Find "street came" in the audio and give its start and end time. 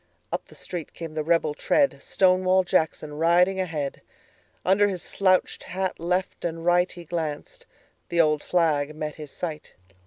0.55-1.13